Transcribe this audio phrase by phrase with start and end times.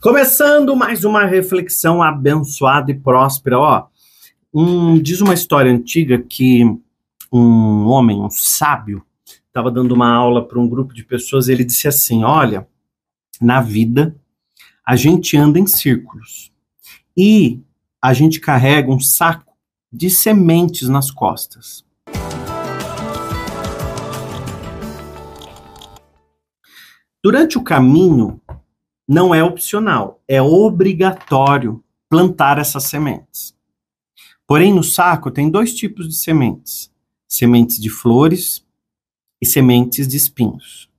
[0.00, 3.58] Começando mais uma reflexão abençoada e próspera.
[3.58, 3.86] Ó,
[4.54, 6.62] um, diz uma história antiga que
[7.32, 9.04] um homem, um sábio,
[9.48, 11.48] estava dando uma aula para um grupo de pessoas.
[11.48, 12.68] E ele disse assim: Olha,
[13.40, 14.14] na vida
[14.86, 16.52] a gente anda em círculos
[17.16, 17.60] e
[18.00, 19.52] a gente carrega um saco
[19.92, 21.84] de sementes nas costas.
[27.20, 28.40] Durante o caminho,
[29.08, 33.56] não é opcional, é obrigatório plantar essas sementes.
[34.46, 36.92] Porém, no saco tem dois tipos de sementes:
[37.26, 38.66] sementes de flores
[39.40, 40.90] e sementes de espinhos.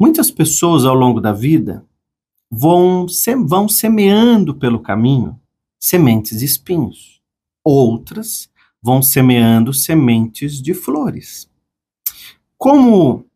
[0.00, 1.84] Muitas pessoas ao longo da vida
[2.50, 3.06] vão,
[3.46, 5.38] vão semeando pelo caminho
[5.78, 7.20] sementes de espinhos.
[7.62, 8.50] Outras
[8.82, 11.50] vão semeando sementes de flores.
[12.56, 13.26] Como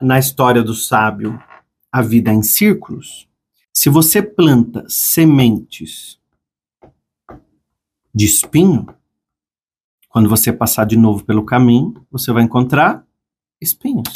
[0.00, 1.40] na história do sábio
[1.92, 3.28] a vida em círculos,
[3.72, 6.18] se você planta sementes
[8.14, 8.86] de espinho,
[10.08, 13.06] quando você passar de novo pelo caminho, você vai encontrar
[13.60, 14.08] espinhos.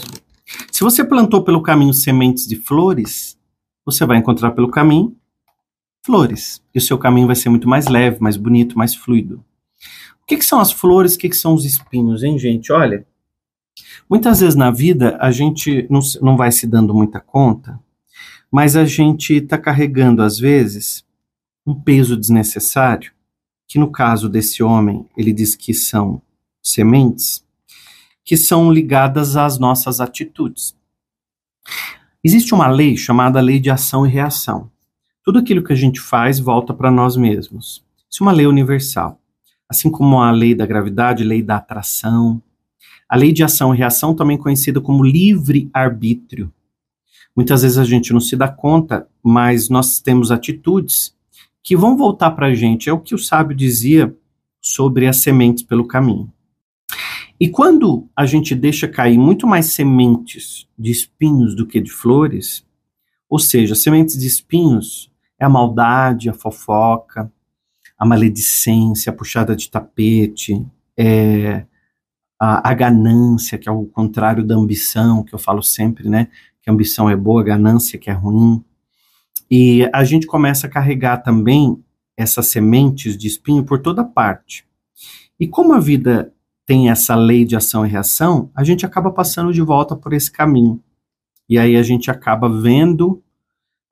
[0.71, 3.39] Se você plantou pelo caminho sementes de flores,
[3.85, 5.17] você vai encontrar pelo caminho
[6.05, 6.63] flores.
[6.75, 9.45] E o seu caminho vai ser muito mais leve, mais bonito, mais fluido.
[10.23, 11.15] O que, que são as flores?
[11.15, 12.73] O que, que são os espinhos, hein, gente?
[12.73, 13.07] Olha,
[14.09, 17.79] Muitas vezes na vida a gente não, não vai se dando muita conta,
[18.51, 21.05] mas a gente está carregando, às vezes,
[21.67, 23.13] um peso desnecessário,
[23.67, 26.21] que no caso desse homem, ele diz que são
[26.63, 27.43] sementes,
[28.25, 30.77] que são ligadas às nossas atitudes.
[32.23, 34.71] Existe uma lei chamada lei de ação e reação.
[35.25, 37.85] Tudo aquilo que a gente faz volta para nós mesmos.
[38.11, 39.19] Isso é uma lei universal.
[39.69, 42.43] Assim como a lei da gravidade, lei da atração,
[43.13, 46.51] a lei de ação e reação, também conhecida como livre-arbítrio.
[47.37, 51.15] Muitas vezes a gente não se dá conta, mas nós temos atitudes
[51.63, 52.89] que vão voltar para a gente.
[52.89, 54.17] É o que o sábio dizia
[54.63, 56.33] sobre as sementes pelo caminho.
[57.39, 62.65] E quando a gente deixa cair muito mais sementes de espinhos do que de flores,
[63.29, 67.31] ou seja, sementes de espinhos é a maldade, a fofoca,
[67.99, 70.65] a maledicência, a puxada de tapete,
[70.97, 71.67] é
[72.45, 76.27] a, a, ganância, que é o contrário da ambição, que eu falo sempre, né?
[76.61, 78.65] Que ambição é boa, ganância que é ruim.
[79.49, 81.81] E a gente começa a carregar também
[82.17, 84.67] essas sementes de espinho por toda parte.
[85.39, 86.35] E como a vida
[86.67, 90.31] tem essa lei de ação e reação, a gente acaba passando de volta por esse
[90.31, 90.83] caminho.
[91.49, 93.23] E aí a gente acaba vendo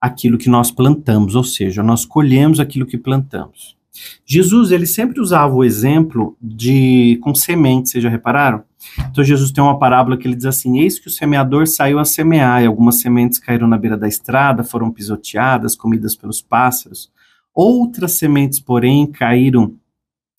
[0.00, 3.76] aquilo que nós plantamos, ou seja, nós colhemos aquilo que plantamos.
[4.24, 8.62] Jesus, ele sempre usava o exemplo de com sementes, vocês já repararam?
[9.10, 12.04] Então Jesus tem uma parábola que ele diz assim: Eis que o semeador saiu a
[12.04, 17.10] semear, e algumas sementes caíram na beira da estrada, foram pisoteadas, comidas pelos pássaros.
[17.54, 19.74] Outras sementes, porém, caíram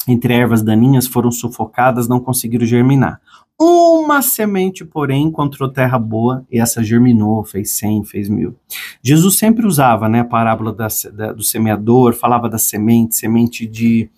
[0.08, 3.22] entre ervas daninhas, foram sufocadas, não conseguiram germinar.
[3.60, 8.56] Uma semente, porém, encontrou terra boa e essa germinou, fez cem, fez mil.
[9.04, 14.10] Jesus sempre usava né, a parábola da, da, do semeador, falava da semente, semente de,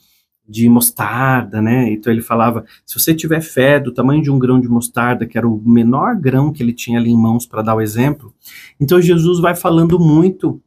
[0.47, 1.91] de mostarda, né?
[1.91, 5.37] Então ele falava: se você tiver fé do tamanho de um grão de mostarda, que
[5.37, 8.33] era o menor grão que ele tinha ali em mãos para dar o exemplo,
[8.79, 10.61] então Jesus vai falando muito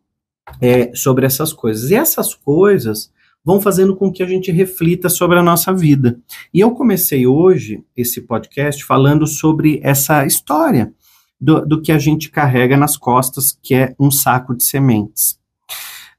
[0.61, 1.91] é, sobre essas coisas.
[1.91, 3.11] E essas coisas
[3.47, 6.19] vão fazendo com que a gente reflita sobre a nossa vida.
[6.53, 10.93] E eu comecei hoje esse podcast falando sobre essa história
[11.41, 15.39] do, do que a gente carrega nas costas, que é um saco de sementes.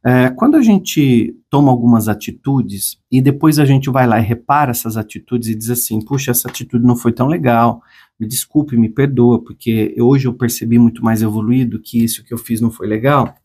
[0.05, 4.71] É, quando a gente toma algumas atitudes e depois a gente vai lá e repara
[4.71, 7.81] essas atitudes e diz assim: puxa, essa atitude não foi tão legal,
[8.17, 12.38] me desculpe, me perdoa, porque hoje eu percebi muito mais evoluído que isso que eu
[12.38, 13.35] fiz não foi legal.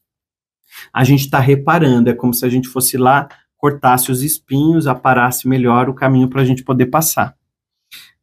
[0.93, 3.29] A gente está reparando, é como se a gente fosse lá
[3.63, 7.37] cortasse os espinhos, aparasse melhor o caminho para a gente poder passar.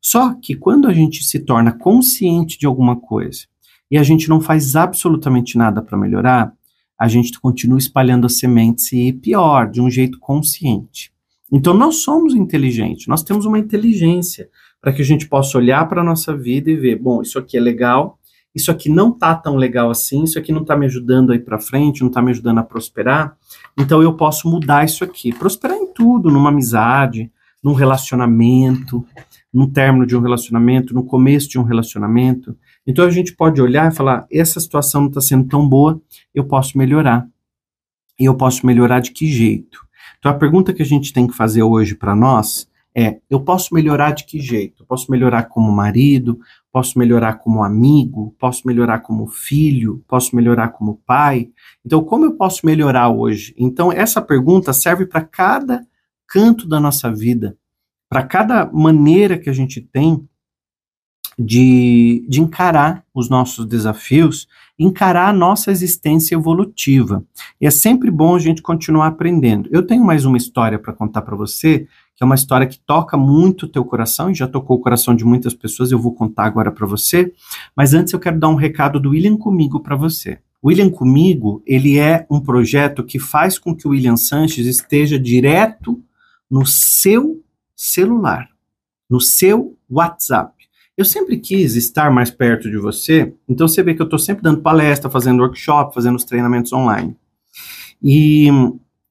[0.02, 3.48] Só que quando a gente se torna consciente de alguma coisa
[3.90, 6.52] e a gente não faz absolutamente nada para melhorar,
[7.00, 11.14] a gente continua espalhando as sementes e pior, de um jeito consciente.
[11.50, 14.50] Então nós somos inteligentes, nós temos uma inteligência
[14.82, 17.58] para que a gente possa olhar para a nossa vida e ver, bom, isso aqui
[17.58, 18.19] é legal,
[18.54, 21.46] isso aqui não tá tão legal assim, isso aqui não tá me ajudando a ir
[21.46, 23.38] para frente, não tá me ajudando a prosperar,
[23.78, 25.32] então eu posso mudar isso aqui.
[25.32, 27.32] Prosperar em tudo, numa amizade,
[27.64, 29.06] num relacionamento,
[29.54, 32.58] num término de um relacionamento, no começo de um relacionamento.
[32.86, 36.02] Então a gente pode olhar e falar: essa situação não está sendo tão boa,
[36.34, 37.28] eu posso melhorar.
[38.20, 39.80] E eu posso melhorar de que jeito?
[40.18, 43.74] Então a pergunta que a gente tem que fazer hoje para nós é: eu posso
[43.74, 44.84] melhorar de que jeito?
[44.84, 46.40] Eu posso melhorar como marido,
[46.72, 51.50] posso melhorar como amigo, posso melhorar como filho, posso melhorar como pai.
[51.86, 53.54] Então, como eu posso melhorar hoje?
[53.58, 55.86] Então, essa pergunta serve para cada
[56.28, 57.58] canto da nossa vida,
[58.08, 60.28] para cada maneira que a gente tem
[61.38, 64.46] de, de encarar os nossos desafios,
[64.78, 67.24] encarar a nossa existência evolutiva.
[67.62, 69.70] E é sempre bom a gente continuar aprendendo.
[69.72, 71.88] Eu tenho mais uma história para contar para você,
[72.20, 75.16] que é uma história que toca muito o teu coração, e já tocou o coração
[75.16, 77.34] de muitas pessoas, eu vou contar agora para você.
[77.74, 80.40] Mas antes eu quero dar um recado do William Comigo para você.
[80.62, 86.04] William Comigo, ele é um projeto que faz com que o William Sanches esteja direto
[86.52, 87.42] no seu
[87.74, 88.50] celular,
[89.10, 90.52] no seu WhatsApp.
[90.98, 94.44] Eu sempre quis estar mais perto de você, então você vê que eu estou sempre
[94.44, 97.16] dando palestra, fazendo workshop, fazendo os treinamentos online.
[98.04, 98.50] E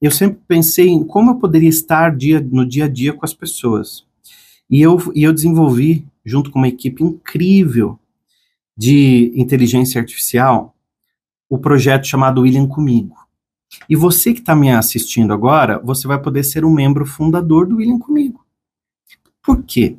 [0.01, 3.33] eu sempre pensei em como eu poderia estar dia, no dia a dia com as
[3.33, 4.05] pessoas.
[4.69, 7.99] E eu, e eu desenvolvi, junto com uma equipe incrível
[8.77, 10.75] de inteligência artificial,
[11.49, 13.15] o projeto chamado William Comigo.
[13.89, 17.77] E você que está me assistindo agora, você vai poder ser um membro fundador do
[17.77, 18.45] William Comigo.
[19.43, 19.97] Por quê?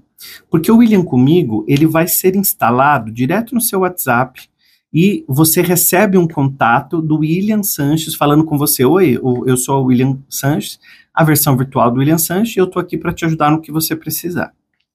[0.48, 4.48] Porque o William Comigo, ele vai ser instalado direto no seu WhatsApp
[4.92, 8.84] e você recebe um contato do William Sanches falando com você.
[8.84, 10.80] Oi, eu sou o William Sanches,
[11.14, 13.70] a versão virtual do William Sanches, e eu estou aqui para te ajudar no que
[13.70, 14.52] você precisar.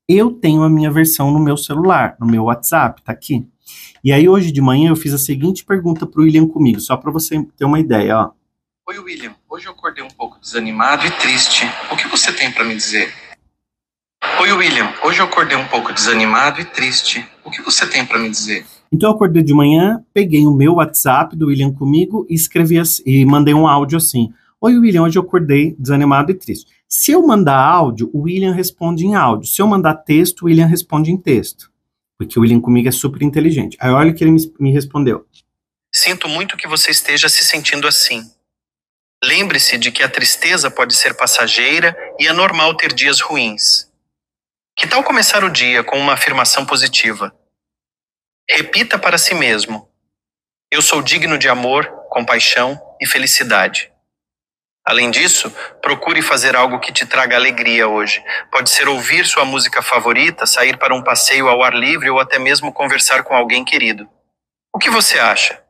[0.08, 3.48] Eu tenho a minha versão no meu celular, no meu WhatsApp, tá aqui.
[4.04, 6.96] E aí hoje de manhã eu fiz a seguinte pergunta para o William comigo, só
[6.96, 8.32] para você ter uma ideia, ó.
[8.88, 9.34] Oi, William.
[9.50, 11.66] Hoje eu acordei um pouco desanimado e triste.
[11.92, 13.12] O que você tem para me dizer?
[14.42, 14.94] Oi, William.
[15.04, 17.26] Hoje eu acordei um pouco desanimado e triste.
[17.44, 18.64] O que você tem para me dizer?
[18.92, 23.26] Então eu acordei de manhã, peguei o meu WhatsApp do William comigo e escrevi e
[23.26, 26.72] mandei um áudio assim: Oi, William, hoje eu acordei desanimado e triste.
[26.88, 29.48] Se eu mandar áudio, o William responde em áudio.
[29.48, 31.72] Se eu mandar texto, o William responde em texto.
[32.18, 33.76] Porque o William comigo é super inteligente.
[33.80, 35.26] Aí olha o que ele me respondeu.
[35.94, 38.24] Sinto muito que você esteja se sentindo assim.
[39.24, 43.90] Lembre-se de que a tristeza pode ser passageira e é normal ter dias ruins.
[44.76, 47.34] Que tal começar o dia com uma afirmação positiva?
[48.50, 49.90] Repita para si mesmo:
[50.72, 53.92] Eu sou digno de amor, compaixão e felicidade.
[54.86, 55.52] Além disso,
[55.82, 58.24] procure fazer algo que te traga alegria hoje.
[58.52, 62.38] Pode ser ouvir sua música favorita, sair para um passeio ao ar livre ou até
[62.38, 64.08] mesmo conversar com alguém querido.
[64.72, 65.65] O que você acha?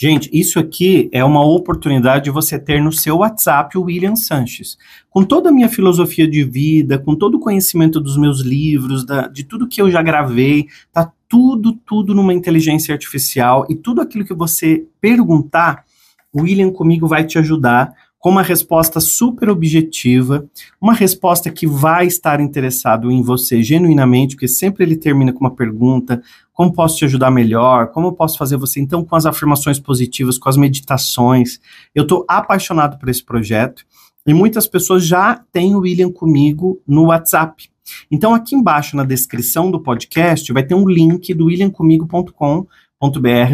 [0.00, 4.78] Gente, isso aqui é uma oportunidade de você ter no seu WhatsApp o William Sanches.
[5.10, 9.26] Com toda a minha filosofia de vida, com todo o conhecimento dos meus livros, da,
[9.26, 14.24] de tudo que eu já gravei, tá tudo, tudo numa inteligência artificial e tudo aquilo
[14.24, 15.84] que você perguntar,
[16.32, 20.48] o William comigo vai te ajudar com uma resposta super objetiva,
[20.80, 25.54] uma resposta que vai estar interessado em você genuinamente, porque sempre ele termina com uma
[25.54, 26.20] pergunta:
[26.52, 27.88] como posso te ajudar melhor?
[27.88, 28.80] Como posso fazer você?
[28.80, 31.60] Então, com as afirmações positivas, com as meditações.
[31.94, 33.84] Eu estou apaixonado por esse projeto
[34.26, 37.70] e muitas pessoas já têm o William comigo no WhatsApp.
[38.10, 42.66] Então, aqui embaixo na descrição do podcast vai ter um link do williamcomigo.com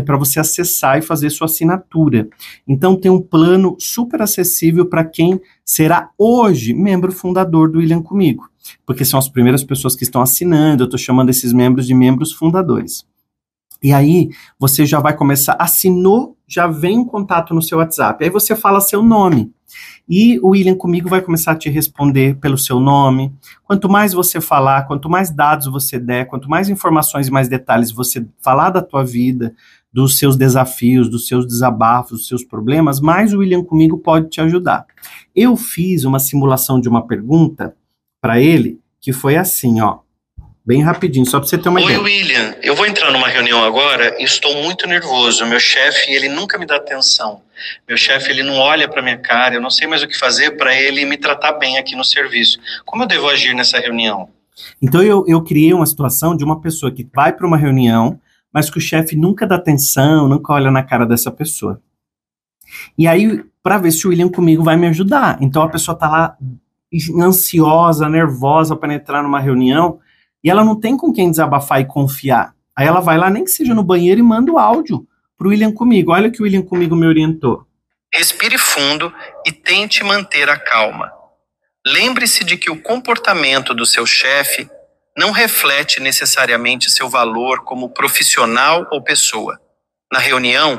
[0.03, 2.29] para você acessar e fazer sua assinatura.
[2.67, 8.49] Então tem um plano super acessível para quem será hoje membro fundador do William Comigo,
[8.87, 12.33] porque são as primeiras pessoas que estão assinando, eu estou chamando esses membros de membros
[12.33, 13.07] fundadores.
[13.83, 18.25] E aí você já vai começar, assinou, já vem um contato no seu WhatsApp.
[18.25, 19.53] Aí você fala seu nome.
[20.09, 23.33] E o William comigo vai começar a te responder pelo seu nome.
[23.65, 27.91] Quanto mais você falar, quanto mais dados você der, quanto mais informações e mais detalhes
[27.91, 29.55] você falar da tua vida,
[29.93, 34.41] dos seus desafios, dos seus desabafos, dos seus problemas, mais o William comigo pode te
[34.41, 34.87] ajudar.
[35.35, 37.75] Eu fiz uma simulação de uma pergunta
[38.21, 40.04] para ele que foi assim, ó.
[40.67, 42.01] Bem rapidinho, só para você ter uma Oi, ideia.
[42.01, 42.55] Oi, William.
[42.63, 45.45] Eu vou entrar numa reunião agora e estou muito nervoso.
[45.45, 47.43] Meu chefe, ele nunca me dá atenção.
[47.87, 49.57] Meu chefe, ele não olha para minha cara.
[49.57, 52.59] Eu não sei mais o que fazer para ele me tratar bem aqui no serviço.
[52.87, 54.31] Como eu devo agir nessa reunião?
[54.81, 58.19] Então, eu, eu criei uma situação de uma pessoa que vai para uma reunião,
[58.51, 61.79] mas que o chefe nunca dá atenção, nunca olha na cara dessa pessoa.
[62.97, 65.37] E aí, para ver se o William comigo vai me ajudar.
[65.43, 66.39] Então, a pessoa tá lá
[67.21, 70.01] ansiosa, nervosa para entrar numa reunião
[70.45, 72.55] e ela não tem com quem desabafar e confiar.
[72.77, 75.07] Aí ela vai lá, nem que seja no banheiro, e manda o áudio
[75.39, 76.13] pro William comigo.
[76.13, 77.67] Olha o que o William comigo me orientou.
[78.13, 79.13] Respire fundo
[79.47, 81.11] e tente manter a calma.
[81.87, 84.69] Lembre-se de que o comportamento do seu chefe
[85.17, 89.59] não reflete necessariamente seu valor como profissional ou pessoa.
[90.13, 90.79] Na reunião,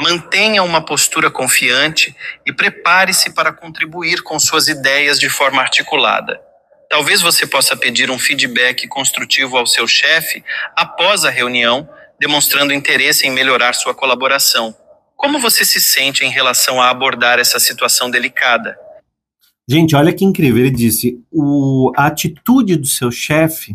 [0.00, 2.14] mantenha uma postura confiante
[2.46, 6.40] e prepare-se para contribuir com suas ideias de forma articulada.
[6.92, 10.44] Talvez você possa pedir um feedback construtivo ao seu chefe
[10.76, 11.88] após a reunião,
[12.20, 14.76] demonstrando interesse em melhorar sua colaboração.
[15.16, 18.76] Como você se sente em relação a abordar essa situação delicada?
[19.66, 20.66] Gente, olha que incrível.
[20.66, 23.74] Ele disse: o, a atitude do seu chefe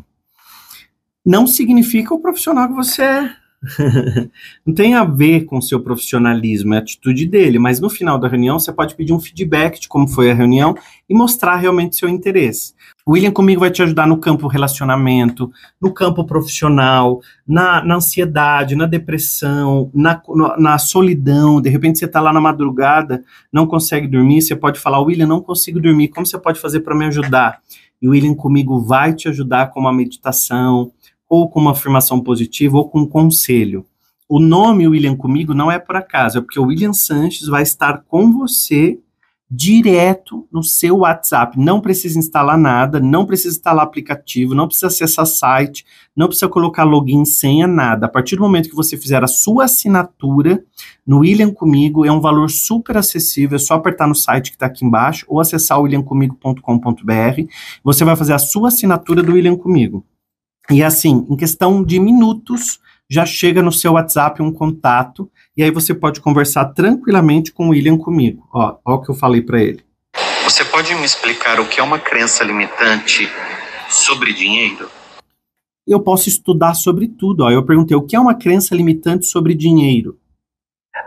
[1.26, 3.36] não significa o profissional que você é.
[4.66, 8.28] não tem a ver com seu profissionalismo, é a atitude dele, mas no final da
[8.28, 10.76] reunião você pode pedir um feedback de como foi a reunião
[11.10, 12.76] e mostrar realmente seu interesse.
[13.06, 15.50] O William comigo vai te ajudar no campo relacionamento,
[15.82, 20.22] no campo profissional, na, na ansiedade, na depressão, na,
[20.58, 21.62] na solidão.
[21.62, 25.42] De repente você está lá na madrugada, não consegue dormir, você pode falar, William, não
[25.42, 27.60] consigo dormir, como você pode fazer para me ajudar?
[28.00, 30.92] E o William comigo vai te ajudar com uma meditação,
[31.30, 33.86] ou com uma afirmação positiva, ou com um conselho.
[34.30, 38.04] O nome William comigo não é por acaso, é porque o William Sanches vai estar
[38.08, 39.00] com você
[39.50, 41.58] direto no seu WhatsApp.
[41.58, 46.84] Não precisa instalar nada, não precisa instalar aplicativo, não precisa acessar site, não precisa colocar
[46.84, 48.06] login, senha, nada.
[48.06, 50.64] A partir do momento que você fizer a sua assinatura
[51.06, 54.66] no William Comigo, é um valor super acessível, é só apertar no site que está
[54.66, 57.42] aqui embaixo ou acessar williamcomigo.com.br.
[57.84, 60.06] Você vai fazer a sua assinatura do William Comigo.
[60.70, 65.72] E assim, em questão de minutos, já chega no seu WhatsApp um contato, e aí
[65.72, 68.48] você pode conversar tranquilamente com o William comigo.
[68.54, 69.84] Ó, ó o que eu falei para ele.
[70.44, 73.30] Você pode me explicar o que é uma crença limitante
[73.90, 74.90] sobre dinheiro?
[75.88, 77.46] Eu posso estudar sobre tudo.
[77.46, 77.50] Ó.
[77.50, 80.20] Eu perguntei o que é uma crença limitante sobre dinheiro.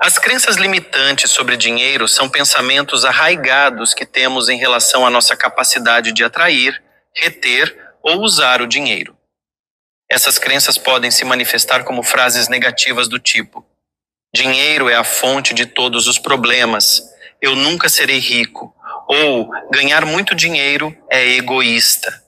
[0.02, 6.12] As crenças limitantes sobre dinheiro são pensamentos arraigados que temos em relação à nossa capacidade
[6.12, 6.83] de atrair,
[7.14, 9.14] reter ou usar o dinheiro.
[10.11, 13.64] Essas crenças podem se manifestar como frases negativas do tipo:
[14.35, 17.00] dinheiro é a fonte de todos os problemas,
[17.40, 18.75] eu nunca serei rico,
[19.07, 22.23] ou ganhar muito dinheiro é egoísta.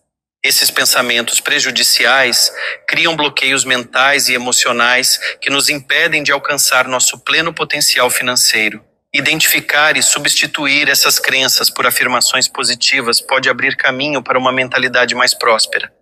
[0.45, 2.53] Esses pensamentos prejudiciais
[2.89, 8.85] criam bloqueios mentais e emocionais que nos impedem de alcançar nosso pleno potencial financeiro.
[9.15, 15.35] Identificar e substituir essas crenças por afirmações positivas pode abrir caminho para uma mentalidade mais
[15.35, 15.93] próspera.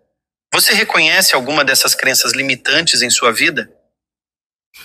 [0.53, 3.73] Você reconhece alguma dessas crenças limitantes em sua vida?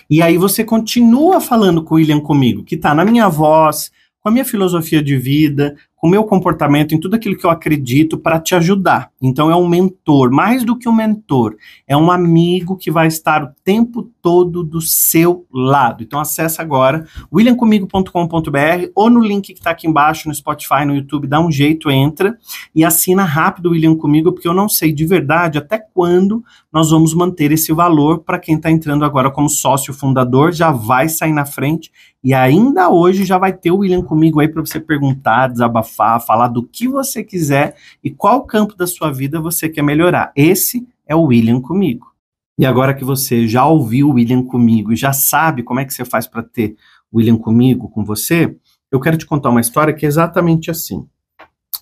[0.10, 4.30] E aí você continua falando com o William comigo, que está na minha voz, com
[4.30, 5.76] a minha filosofia de vida,
[6.06, 9.10] o meu comportamento, em tudo aquilo que eu acredito para te ajudar.
[9.20, 11.56] Então é um mentor, mais do que um mentor,
[11.88, 16.04] é um amigo que vai estar o tempo todo do seu lado.
[16.04, 21.26] Então acessa agora williamcomigo.com.br ou no link que está aqui embaixo no Spotify, no YouTube,
[21.26, 22.38] dá um jeito, entra
[22.76, 27.16] e assina rápido William comigo, porque eu não sei de verdade até quando nós vamos
[27.16, 31.46] manter esse valor para quem está entrando agora como sócio fundador, já vai sair na
[31.46, 31.92] frente
[32.26, 36.48] e ainda hoje já vai ter o William comigo aí para você perguntar, desabafar, falar
[36.48, 40.32] do que você quiser e qual campo da sua vida você quer melhorar.
[40.36, 42.12] Esse é o William comigo.
[42.58, 45.94] E agora que você já ouviu o William comigo e já sabe como é que
[45.94, 46.76] você faz para ter
[47.12, 48.58] o William comigo com você,
[48.92, 51.08] eu quero te contar uma história que é exatamente assim.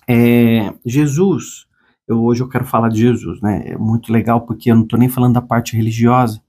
[0.06, 1.64] É, Jesus,
[2.06, 3.62] eu, hoje eu quero falar de Jesus, né?
[3.68, 6.42] É muito legal porque eu não estou nem falando da parte religiosa,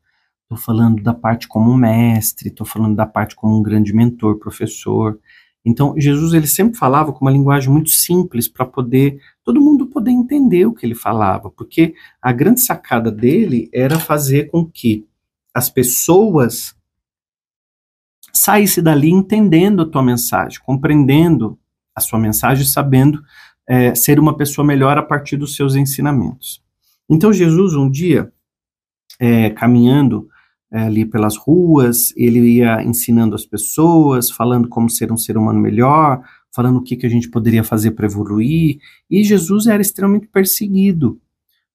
[0.45, 5.19] estou falando da parte como mestre, estou falando da parte como um grande mentor, professor.
[5.65, 10.11] Então, Jesus ele sempre falava com uma linguagem muito simples para poder todo mundo poder
[10.11, 15.07] entender o que ele falava, porque a grande sacada dele era fazer com que
[15.53, 16.75] as pessoas
[18.31, 21.57] saíssem dali entendendo a tua mensagem, compreendendo
[21.95, 23.23] a sua mensagem, sabendo
[23.67, 26.61] é, ser uma pessoa melhor a partir dos seus ensinamentos.
[27.09, 28.31] Então, Jesus, um dia,
[29.19, 30.29] é, caminhando
[30.72, 36.22] ali pelas ruas, ele ia ensinando as pessoas, falando como ser um ser humano melhor,
[36.53, 38.79] falando o que, que a gente poderia fazer para evoluir,
[39.10, 41.19] e Jesus era extremamente perseguido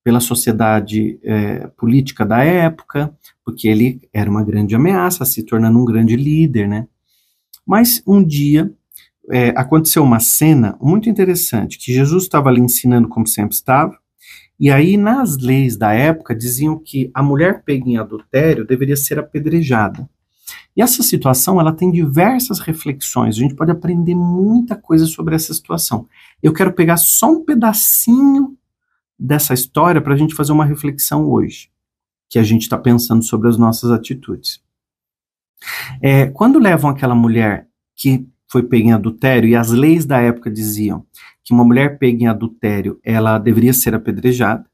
[0.02, 5.84] pela sociedade é, política da época, porque ele era uma grande ameaça, se tornando um
[5.84, 6.88] grande líder, né?
[7.66, 8.72] Mas um dia
[9.30, 13.96] é, aconteceu uma cena muito interessante, que Jesus estava ali ensinando como sempre estava,
[14.58, 19.18] e aí, nas leis da época, diziam que a mulher pega em adultério deveria ser
[19.18, 20.06] apedrejada.
[20.76, 23.36] E essa situação, ela tem diversas reflexões.
[23.36, 26.06] A gente pode aprender muita coisa sobre essa situação.
[26.42, 28.56] Eu quero pegar só um pedacinho
[29.18, 31.70] dessa história para a gente fazer uma reflexão hoje,
[32.28, 34.62] que a gente está pensando sobre as nossas atitudes.
[36.02, 40.50] É, quando levam aquela mulher que foi pega em adultério, e as leis da época
[40.50, 41.06] diziam
[41.44, 44.64] que uma mulher pega em adultério, ela deveria ser apedrejada.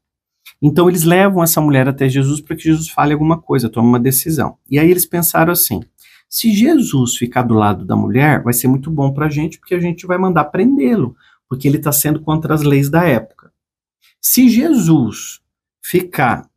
[0.61, 3.99] Então eles levam essa mulher até Jesus para que Jesus fale alguma coisa, tome uma
[3.99, 4.57] decisão.
[4.69, 5.81] E aí eles pensaram assim:
[6.29, 9.75] se Jesus ficar do lado da mulher, vai ser muito bom para a gente, porque
[9.75, 11.15] a gente vai mandar prendê-lo,
[11.47, 13.51] porque ele está sendo contra as leis da época.
[14.19, 15.39] Se Jesus
[15.81, 16.49] ficar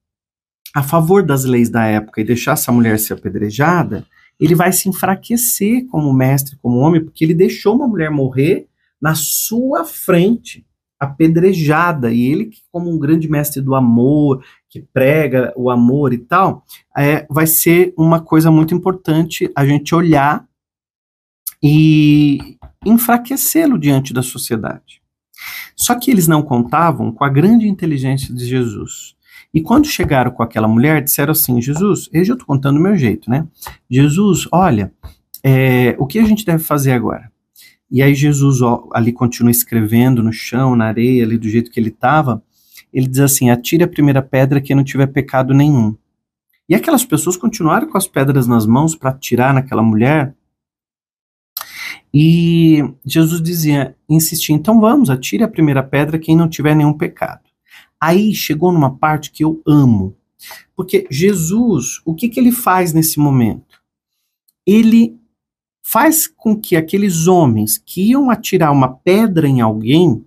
[0.74, 4.06] a favor das leis da época e deixar essa mulher ser apedrejada,
[4.40, 8.66] ele vai se enfraquecer como mestre, como homem, porque ele deixou uma mulher morrer
[9.00, 10.66] na sua frente,
[10.98, 16.64] apedrejada, e ele, como um grande mestre do amor, que prega o amor e tal,
[16.96, 20.46] é, vai ser uma coisa muito importante a gente olhar
[21.62, 25.02] e enfraquecê-lo diante da sociedade.
[25.76, 29.16] Só que eles não contavam com a grande inteligência de Jesus.
[29.52, 32.96] E quando chegaram com aquela mulher, disseram assim: Jesus, eu já estou contando do meu
[32.96, 33.46] jeito, né?
[33.90, 34.92] Jesus, olha,
[35.42, 37.30] é, o que a gente deve fazer agora?
[37.90, 41.80] E aí Jesus ó, ali continua escrevendo no chão, na areia, ali do jeito que
[41.80, 42.42] ele estava.
[42.92, 45.96] Ele diz assim: atire a primeira pedra que não tiver pecado nenhum.
[46.68, 50.32] E aquelas pessoas continuaram com as pedras nas mãos para atirar naquela mulher.
[52.14, 57.49] E Jesus dizia, insistia, então vamos, atire a primeira pedra quem não tiver nenhum pecado.
[58.00, 60.16] Aí chegou numa parte que eu amo.
[60.74, 63.80] Porque Jesus, o que, que ele faz nesse momento?
[64.66, 65.18] Ele
[65.82, 70.24] faz com que aqueles homens que iam atirar uma pedra em alguém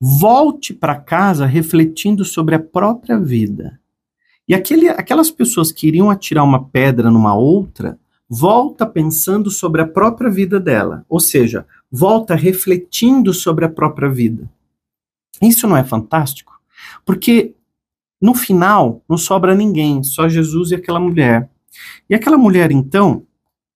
[0.00, 3.80] volte para casa refletindo sobre a própria vida.
[4.46, 7.98] E aquele, aquelas pessoas que iriam atirar uma pedra numa outra,
[8.28, 14.50] volta pensando sobre a própria vida dela, ou seja, volta refletindo sobre a própria vida.
[15.42, 16.52] Isso não é fantástico?
[17.04, 17.54] Porque
[18.20, 21.50] no final não sobra ninguém, só Jesus e aquela mulher.
[22.08, 23.26] E aquela mulher então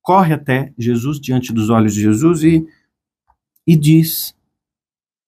[0.01, 2.67] corre até Jesus diante dos olhos de Jesus e,
[3.67, 4.35] e diz,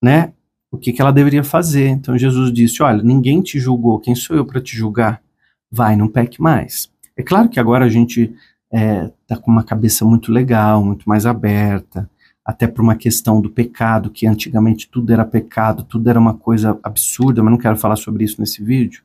[0.01, 0.33] né,
[0.71, 1.89] o que, que ela deveria fazer.
[1.89, 5.21] Então Jesus disse: Olha, ninguém te julgou, quem sou eu para te julgar?
[5.69, 6.89] Vai, não peque mais.
[7.15, 8.33] É claro que agora a gente
[8.71, 12.09] é, tá com uma cabeça muito legal, muito mais aberta,
[12.45, 16.79] até por uma questão do pecado, que antigamente tudo era pecado, tudo era uma coisa
[16.83, 19.03] absurda, mas não quero falar sobre isso nesse vídeo.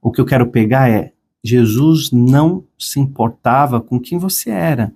[0.00, 1.12] O que eu quero pegar é,
[1.44, 4.92] Jesus não se importava com quem você era.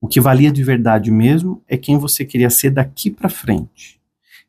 [0.00, 4.00] O que valia de verdade mesmo é quem você queria ser daqui para frente.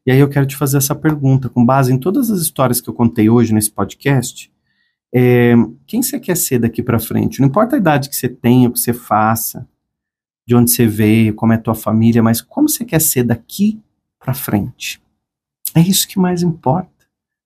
[0.06, 2.90] E aí eu quero te fazer essa pergunta, com base em todas as histórias que
[2.90, 4.52] eu contei hoje nesse podcast,
[5.14, 5.54] é,
[5.86, 7.40] quem você quer ser daqui para frente?
[7.42, 9.68] Não importa a idade que você tenha, o que você faça,
[10.48, 13.82] de onde você veio, como é a tua família, mas como você quer ser daqui
[14.20, 15.02] para frente?
[15.76, 16.90] É isso que mais importa.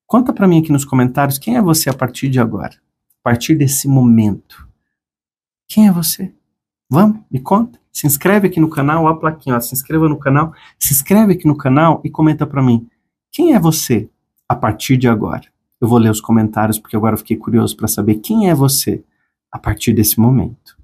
[0.06, 3.54] Conta para mim aqui nos comentários quem é você a partir de agora, a partir
[3.56, 4.68] desse momento.
[5.68, 6.32] Quem é você?
[6.88, 7.80] Vamos, me conta.
[7.92, 11.46] Se inscreve aqui no canal, a plaquinha, ó, se inscreva no canal, se inscreve aqui
[11.46, 12.86] no canal e comenta para mim.
[13.32, 14.08] Quem é você
[14.48, 15.44] a partir de agora?
[15.80, 19.02] Eu vou ler os comentários porque agora eu fiquei curioso para saber quem é você
[19.50, 20.76] a partir desse momento.